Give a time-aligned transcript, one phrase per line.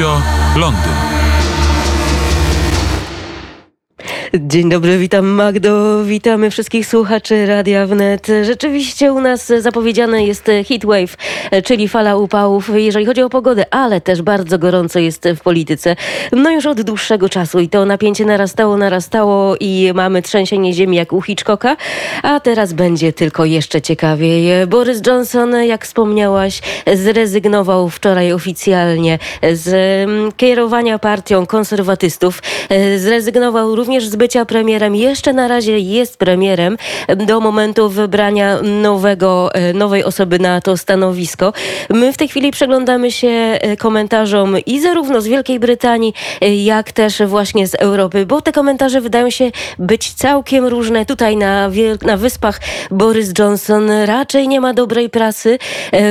[0.00, 0.22] Radio
[0.56, 1.09] Londyn.
[4.34, 8.26] Dzień dobry, witam Magdo, witamy wszystkich słuchaczy Radia Wnet.
[8.42, 11.16] Rzeczywiście u nas zapowiedziane jest heatwave,
[11.64, 15.96] czyli fala upałów, jeżeli chodzi o pogodę, ale też bardzo gorąco jest w polityce.
[16.32, 21.12] No już od dłuższego czasu i to napięcie narastało, narastało i mamy trzęsienie ziemi jak
[21.12, 21.76] u Hitchcocka,
[22.22, 24.66] a teraz będzie tylko jeszcze ciekawiej.
[24.66, 26.60] Boris Johnson, jak wspomniałaś,
[26.94, 29.18] zrezygnował wczoraj oficjalnie
[29.52, 29.68] z
[30.08, 32.42] mm, kierowania partią konserwatystów.
[32.96, 34.96] Zrezygnował również z bycia premierem.
[34.96, 36.76] Jeszcze na razie jest premierem
[37.16, 41.52] do momentu wybrania nowego, e, nowej osoby na to stanowisko.
[41.90, 46.92] My w tej chwili przeglądamy się e, komentarzom i zarówno z Wielkiej Brytanii, e, jak
[46.92, 51.06] też właśnie z Europy, bo te komentarze wydają się być całkiem różne.
[51.06, 51.70] Tutaj na,
[52.02, 52.60] na Wyspach
[52.90, 55.58] Boris Johnson raczej nie ma dobrej prasy.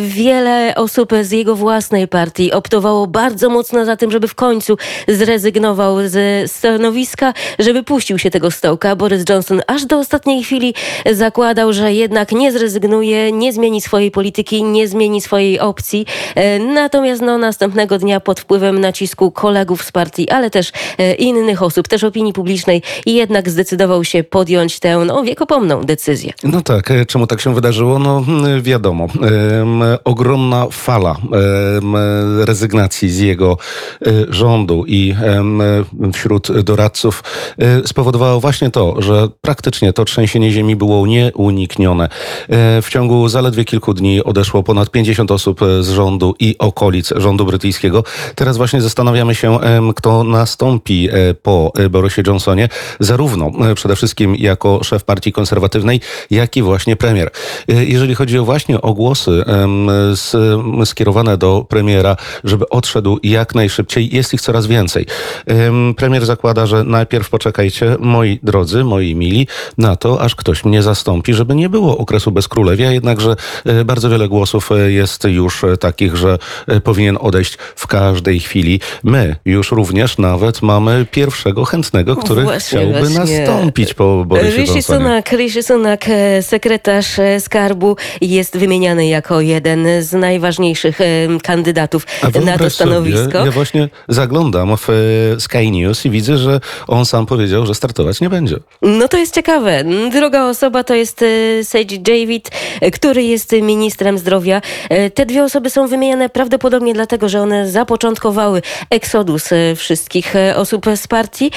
[0.00, 4.76] Wiele osób z jego własnej partii optowało bardzo mocno za tym, żeby w końcu
[5.08, 8.96] zrezygnował ze stanowiska, żeby puścił się tego stołka.
[8.96, 10.74] Boris Johnson aż do ostatniej chwili
[11.12, 16.06] zakładał, że jednak nie zrezygnuje, nie zmieni swojej polityki, nie zmieni swojej opcji.
[16.34, 21.62] E, natomiast no, następnego dnia pod wpływem nacisku kolegów z partii, ale też e, innych
[21.62, 26.32] osób, też opinii publicznej jednak zdecydował się podjąć tę no, wiekopomną decyzję.
[26.44, 27.98] No tak, e, czemu tak się wydarzyło?
[27.98, 28.24] No
[28.62, 29.06] wiadomo,
[30.04, 31.16] ogromna fala
[32.44, 33.56] rezygnacji z jego
[34.28, 35.14] rządu i
[36.12, 37.22] wśród doradców
[37.86, 42.04] spowodowało właśnie to, że praktycznie to trzęsienie ziemi było nieuniknione.
[42.04, 47.44] E, w ciągu zaledwie kilku dni odeszło ponad 50 osób z rządu i okolic rządu
[47.44, 48.04] brytyjskiego.
[48.34, 49.58] Teraz właśnie zastanawiamy się,
[49.96, 52.68] kto nastąpi e, po Borisie Johnsonie,
[53.00, 57.30] zarówno e, przede wszystkim jako szef partii konserwatywnej, jak i właśnie premier.
[57.68, 59.44] Jeżeli chodzi o właśnie o głosy
[60.84, 65.06] skierowane do premiera, żeby odszedł jak najszybciej, jest ich coraz więcej.
[65.96, 67.30] Premier zakłada, że najpierw
[67.72, 69.46] poczekajcie moi drodzy, moi mili,
[69.78, 74.28] na to, aż ktoś mnie zastąpi, żeby nie było okresu bezkrólewia, jednakże e, bardzo wiele
[74.28, 76.38] głosów e, jest już e, takich, że
[76.84, 78.80] powinien odejść w każdej chwili.
[79.04, 83.38] My już również nawet mamy pierwszego chętnego, który właśnie, chciałby właśnie.
[83.38, 86.04] nastąpić po Borysie Rishi Sunak, Rishi Sunak,
[86.40, 90.98] sekretarz skarbu jest wymieniany jako jeden z najważniejszych
[91.42, 92.06] kandydatów
[92.44, 93.32] na to stanowisko.
[93.32, 94.88] Sobie, ja właśnie zaglądam w
[95.38, 98.56] Sky News i widzę, że on sam powiedział, że że startować nie będzie.
[98.82, 99.84] No to jest ciekawe.
[100.12, 101.26] Druga osoba to jest e,
[101.64, 102.50] Sage David,
[102.92, 104.62] który jest ministrem zdrowia.
[104.90, 111.06] E, te dwie osoby są wymieniane prawdopodobnie dlatego, że one zapoczątkowały eksodus wszystkich osób z
[111.06, 111.50] partii.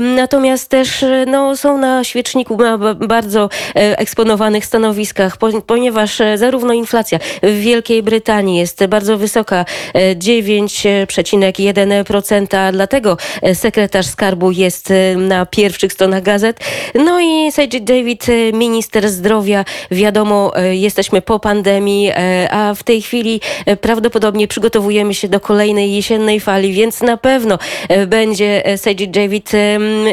[0.00, 5.36] Natomiast też no, są na świeczniku na bardzo eksponowanych stanowiskach,
[5.66, 9.64] ponieważ zarówno inflacja w Wielkiej Brytanii jest bardzo wysoka,
[9.94, 13.16] 9,1%, dlatego
[13.54, 16.60] sekretarz skarbu jest na pierwszych stronach gazet.
[16.94, 22.82] No i Sajid David, e, minister zdrowia, wiadomo, e, jesteśmy po pandemii, e, a w
[22.82, 23.40] tej chwili
[23.80, 27.58] prawdopodobnie przygotowujemy się do kolejnej jesiennej fali, więc na pewno
[28.06, 29.52] będzie Sajid David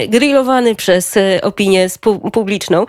[0.07, 1.87] grillowany przez opinię
[2.33, 2.85] publiczną.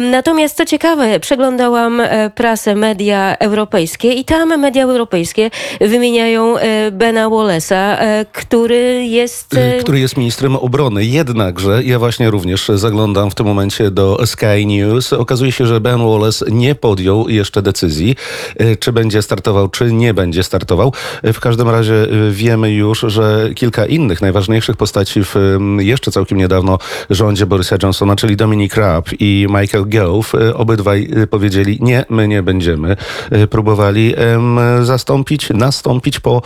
[0.00, 2.02] Natomiast co ciekawe, przeglądałam
[2.34, 6.54] prasę, media europejskie i tam media europejskie wymieniają
[6.92, 7.96] Bena Wallace'a,
[8.32, 9.56] który jest...
[9.80, 11.04] Który jest ministrem obrony.
[11.04, 15.12] Jednakże ja właśnie również zaglądam w tym momencie do Sky News.
[15.12, 18.16] Okazuje się, że Ben Wallace nie podjął jeszcze decyzji,
[18.56, 20.92] e, czy będzie startował, czy nie będzie startował.
[21.22, 25.34] E, w każdym razie e, wiemy już, że kilka innych najważniejszych postaci w
[25.78, 26.78] jeszcze całkiem niedawno
[27.10, 32.96] rządzie Borysa Johnsona, czyli Dominic Raab i Michael Gove, obydwaj powiedzieli nie, my nie będziemy.
[33.50, 34.14] Próbowali
[34.82, 36.42] zastąpić, nastąpić po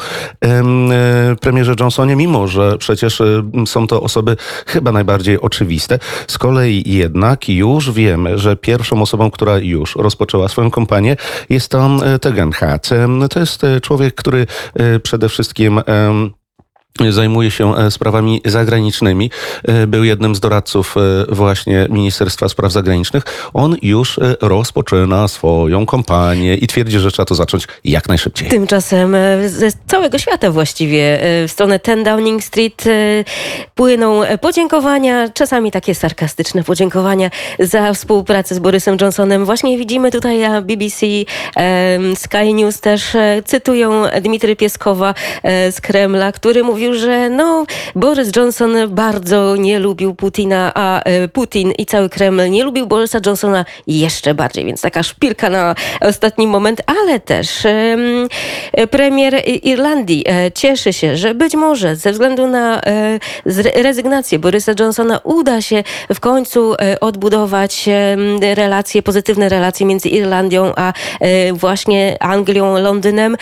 [1.41, 3.23] premierze Johnsonie, mimo że przecież
[3.67, 5.99] są to osoby chyba najbardziej bardziej oczywiste.
[6.27, 11.17] Z kolei jednak już wiemy, że pierwszą osobą, która już rozpoczęła swoją kampanię
[11.49, 12.91] jest to e, Tegan Hat.
[13.31, 15.81] To jest e, człowiek, który e, przede wszystkim
[17.11, 19.31] zajmuje się e, sprawami zagranicznymi.
[19.65, 23.23] E, był jednym z doradców e, właśnie Ministerstwa Spraw Zagranicznych.
[23.55, 28.49] On już rozpoczyna swoją kampanię i twierdzi, że trzeba to zacząć jak najszybciej.
[28.49, 29.17] Tymczasem
[29.47, 32.85] ze całego świata właściwie w stronę 10 Downing Street
[33.75, 39.45] płyną podziękowania, czasami takie sarkastyczne podziękowania za współpracę z Borysem Johnsonem.
[39.45, 41.07] Właśnie widzimy tutaj na BBC,
[42.15, 45.15] Sky News też cytują Dmitry Pieskowa
[45.45, 51.29] z Kremla, który mówił mówił, że no, Boris Johnson bardzo nie lubił Putina, a e,
[51.29, 56.47] Putin i cały Kreml nie lubił Borisa Johnsona jeszcze bardziej, więc taka szpilka na ostatni
[56.47, 57.49] moment, ale też
[58.91, 63.19] premier Irlandii e, cieszy się, że być może ze względu na e,
[63.83, 65.83] rezygnację Borysa Johnsona uda się
[66.15, 67.89] w końcu odbudować
[68.55, 70.93] relacje, pozytywne relacje między Irlandią a
[71.53, 73.37] właśnie Anglią, Londynem,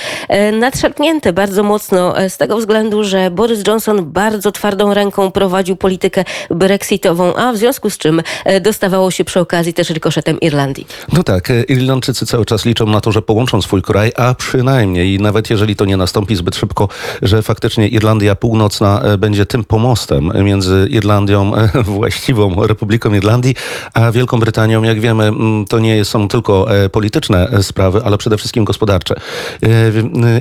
[0.53, 7.35] nadszarpnięte bardzo mocno z tego względu, że Boris Johnson bardzo twardą ręką prowadził politykę brexitową,
[7.35, 10.87] a w związku z czym e, dostawało się przy okazji też rykoszetem Irlandii.
[11.13, 15.19] No tak, e, Irlandczycy cały czas liczą na to, że połączą swój kraj, a przynajmniej,
[15.21, 16.89] nawet jeżeli to nie nastąpi zbyt szybko,
[17.23, 21.53] że faktycznie Irlandia Północna e, będzie tym pomostem między Irlandią,
[21.99, 23.55] właściwą Republiką Irlandii,
[23.95, 24.83] a Wielką Brytanią.
[24.83, 25.33] Jak wiemy,
[25.69, 29.15] to nie są tylko polityczne sprawy, ale przede wszystkim gospodarcze.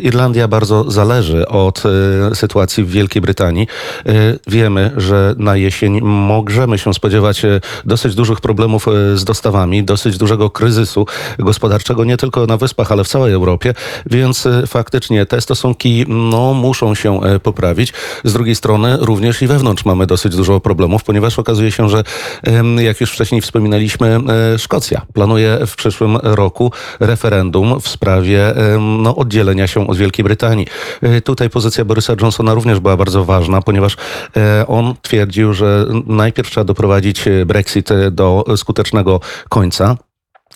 [0.02, 1.84] Irlandia bardzo zależy od
[2.34, 3.68] sytuacji w Wielkiej Brytanii.
[4.48, 10.18] Wiemy, że na jesień możemy się spodziewać e, dosyć dużych problemów e, z dostawami, dosyć
[10.18, 11.06] dużego kryzysu
[11.40, 13.74] gospodarczego, nie tylko na Wyspach, ale w całej Europie,
[14.06, 17.94] więc e, faktycznie te stosunki no, muszą się poprawić.
[18.24, 22.04] Z drugiej strony również i wewnątrz mamy dosyć dużo problemów, ponieważ okazuje się, że
[22.78, 24.20] jak już wcześniej wspominaliśmy,
[24.58, 30.68] Szkocja planuje w przyszłym roku referendum w sprawie no, oddzielenia się od Wielkiej Brytanii.
[31.24, 33.98] Tutaj pozycja Borysa Johnsona również była bardzo ważna, ponieważ
[34.68, 39.20] on twierdził, że najpierw trzeba doprowadzić e, Brexit e, do skutecznego
[39.50, 39.98] końca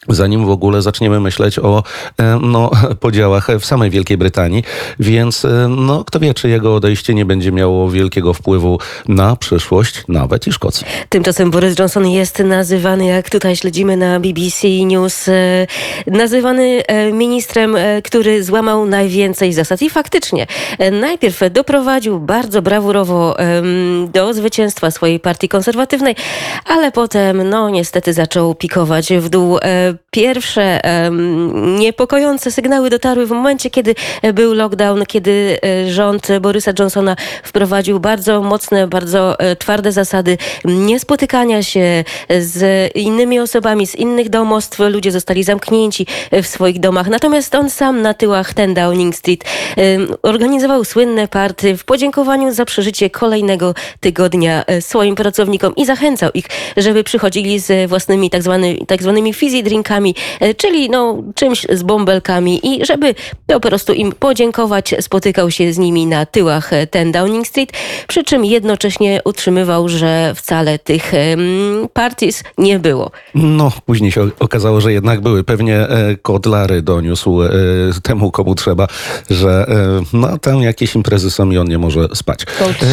[0.07, 1.83] zanim w ogóle zaczniemy myśleć o
[2.17, 4.63] e, no, podziałach w samej Wielkiej Brytanii.
[4.99, 10.47] Więc no, kto wie, czy jego odejście nie będzie miało wielkiego wpływu na przyszłość nawet
[10.47, 10.87] i Szkocji.
[11.09, 15.25] Tymczasem Boris Johnson jest nazywany, jak tutaj śledzimy na BBC News,
[16.07, 19.81] nazywany ministrem, który złamał najwięcej zasad.
[19.81, 20.47] I faktycznie,
[20.91, 23.35] najpierw doprowadził bardzo brawurowo
[24.13, 26.15] do zwycięstwa swojej partii konserwatywnej,
[26.65, 29.59] ale potem, no niestety, zaczął pikować w dół.
[29.89, 30.79] E, pierwsze
[31.79, 33.95] niepokojące sygnały dotarły w momencie, kiedy
[34.33, 41.63] był lockdown, kiedy e, rząd Borysa Johnsona wprowadził bardzo mocne, bardzo e, twarde zasady niespotykania
[41.63, 42.03] się
[42.39, 44.79] z innymi osobami, z innych domostw.
[44.79, 47.07] Ludzie zostali zamknięci w swoich domach.
[47.07, 49.43] Natomiast on sam na tyłach ten Downing Street
[50.23, 56.45] organizował słynne party w podziękowaniu za przeżycie kolejnego tygodnia swoim pracownikom i zachęcał ich,
[56.77, 59.33] żeby przychodzili z własnymi tak, zwany, tak zwanymi
[60.39, 63.15] e, czyli no, czymś z bąbelkami i żeby
[63.47, 67.71] po prostu im podziękować, spotykał się z nimi na tyłach e, ten Downing Street,
[68.07, 71.11] przy czym jednocześnie utrzymywał, że wcale tych
[71.93, 73.11] parties nie było.
[73.35, 75.43] No, później się okazało, że jednak były.
[75.43, 77.39] Pewnie e, kod Lary doniósł
[78.03, 78.87] temu, komu trzeba,
[79.29, 79.65] że
[80.13, 82.45] no, tam jakieś imprezy są i on nie może spać.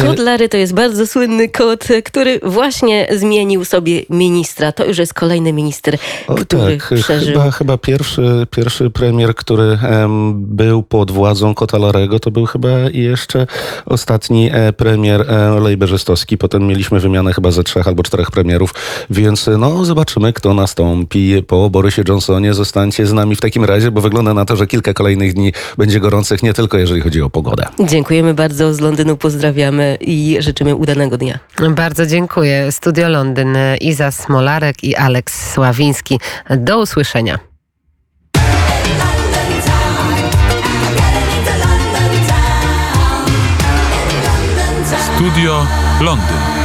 [0.05, 4.71] Kod Lary to jest bardzo słynny kod, który właśnie zmienił sobie ministra.
[4.71, 5.97] To już jest kolejny minister,
[6.27, 7.33] o, który tak, przeżył.
[7.33, 9.79] Chyba, chyba pierwszy, pierwszy premier, który
[10.33, 13.47] był pod władzą Kota Larego, to był chyba jeszcze
[13.85, 16.37] ostatni e, premier e, lejberzystowski.
[16.37, 18.73] Potem mieliśmy wymianę chyba ze trzech albo czterech premierów,
[19.09, 22.53] więc no zobaczymy, kto nastąpi po Borysie Johnsonie.
[22.53, 25.99] Zostańcie z nami w takim razie, bo wygląda na to, że kilka kolejnych dni będzie
[25.99, 27.65] gorących, nie tylko jeżeli chodzi o pogodę.
[27.79, 31.39] Dziękujemy bardzo, z Londynu pozdrawiamy i życzymy udanego dnia.
[31.69, 32.71] Bardzo dziękuję.
[32.71, 36.19] Studio Londyn, Iza Smolarek i Aleks Sławiński.
[36.67, 37.39] Do usłyszenia.
[45.15, 45.67] Studio
[46.01, 46.56] Londyn.